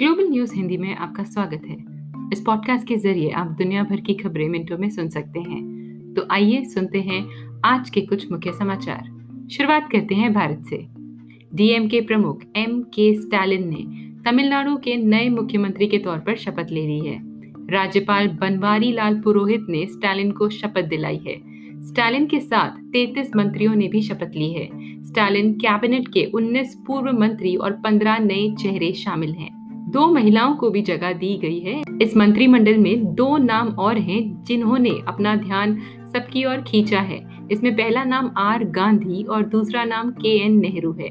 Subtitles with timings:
[0.00, 1.76] Global news Hindi में आपका स्वागत है।
[2.32, 5.60] इस पॉडकास्ट के ज़रिए आप दुनिया भर की खबरें मिनटों में सुन सकते हैं।
[6.14, 7.26] तो आइए सुनते हैं
[7.64, 9.02] आज के कुछ मुख्य समाचार।
[9.50, 10.86] शुरुआत करते हैं भारत से।
[11.54, 16.66] डीएम के प्रमुख एम के स्टालिन ने तमिलनाडु के नए मुख्यमंत्री के तौर पर शपथ
[16.70, 17.20] ले ली है।
[17.70, 21.36] राज्यपाल बनवारी लाल पुरोहित ने स्टालिन को शपथ दिलाई है।
[21.82, 24.68] स्टालिन के साथ 33 मंत्रियों ने भी शपथ ली है।
[25.04, 29.59] स्टालिन कैबिनेट के 19 पूर्व मंत्री और 15 नए चेहरे शामिल हैं।
[29.90, 34.44] दो महिलाओं को भी जगह दी गई है। इस मंत्रिमंडल में दो नाम और हैं
[34.44, 35.78] जिन्होंने अपना ध्यान
[36.12, 40.92] सबकी ओर खींचा है। इसमें पहला नाम आर गांधी और दूसरा नाम के एन नेहरू
[40.92, 41.10] है।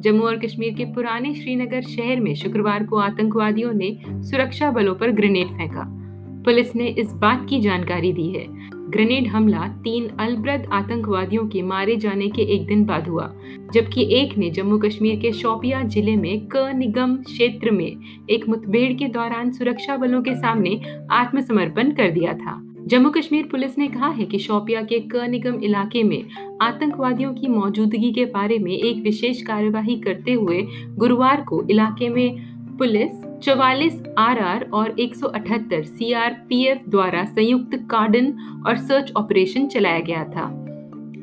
[0.00, 5.10] जम्मू और कश्मीर के पुराने श्रीनगर शहर में शुक्रवार को आतंकवादियों ने सुरक्षा बलों पर
[5.10, 6.01] ग्रेनेड फेंका।
[6.44, 8.46] पुलिस ने इस बात की जानकारी दी है।
[8.90, 13.30] ग्रेनेड हमला तीन अलब्रद आतंकवादियों के मारे जाने के एक दिन बाद हुआ,
[13.74, 18.92] जबकि एक ने जम्मू कश्मीर के शोपिया ज़िले में क निगम क्षेत्र में एक मुठभेड़
[18.92, 20.80] के दौरान सुरक्षा बलों के सामने
[21.12, 25.62] आत्मसमर्पण कर दिया था। जम्मू कश्मीर पुलिस ने कहा है कि शोपिया के क निगम
[25.64, 26.22] इलाके में
[26.62, 30.62] आतंकवादियों की मौजूदगी के बारे में एक विशेष कार्यवाही करते हुए
[30.98, 38.32] गुरुवार को इलाके में पुलिस चौवालीस आरआर और 178 सीआरपीएफ द्वारा संयुक्त कार्डन
[38.66, 40.44] और सर्च ऑपरेशन चलाया गया था।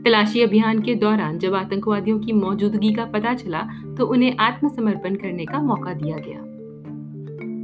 [0.05, 3.61] तलाशी अभियान के दौरान जब आतंकवादियों की मौजूदगी का पता चला
[3.97, 6.39] तो उन्हें आत्मसमर्पण करने का मौका दिया गया।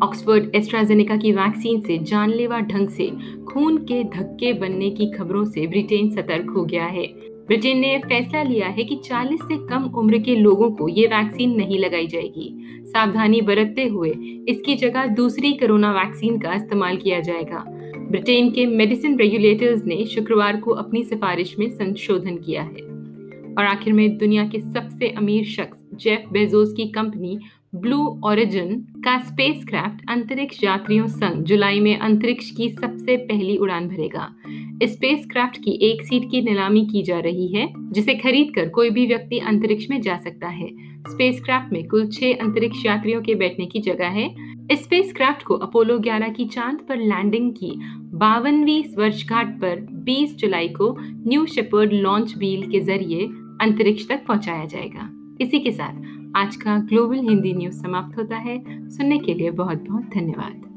[0.07, 3.11] ऑक्सफोर्ड एस्ट्राजेनेका की वैक्सीन से जानलेवा ढंग से
[3.49, 7.05] खून के धक्के बनने की खबरों से ब्रिटेन सतर्क हो गया है।
[7.47, 11.55] ब्रिटेन ने फैसला लिया है कि 40 से कम उम्र के लोगों को ये वैक्सीन
[11.55, 14.09] नहीं लगाई जाएगी। सावधानी बरतते हुए
[14.49, 17.63] इसकी जगह दूसरी कोरोना वैक्सीन का इस्तेमाल किया जाएगा।
[18.11, 22.95] ब्रिटेन के मेडिसिन रेगुलेटर्स ने शुक्रवार को अपनी सिफारिश में संशोधन किया है।
[23.57, 27.39] और आखिर में दुनिया के सबसे अमीर शख्स जेफ बेजोस की कंपनी
[27.75, 34.35] ब्लू ओरिजिन का स्पेसक्राफ्ट अंतरिक्ष यात्रियों संग जुलाई में अंतरिक्ष की सबसे पहली उड़ान भरेगा।
[34.83, 39.05] स्पेसक्राफ्ट की एक सीट की नीलामी की जा रही है, जिसे खरीद कर कोई भी
[39.07, 40.67] व्यक्ति अंतरिक्ष में जा सकता है।
[41.07, 44.35] स्पेसक्राफ्ट में कुल छह अंतरिक्ष यात्रियों के बैठने की जगह है।
[44.71, 47.73] स्पेसक्राफ्ट को अपोलो 11 की चाँद पर लैंडिंग की
[48.13, 53.25] बावनवी वर्षगांठ पर 20 जुलाई को न्यू शेपर्ड लॉन्च व्हील के ज़रिए
[53.61, 55.09] अंतरिक्ष तक पहुँचाया जाएगा।
[55.41, 59.77] इसी के साथ आज का ग्लोबल हिंदी न्यूज़ समाप्त होता है। सुनने के लिए बहुत
[59.77, 60.74] बहुत धन्यवाद।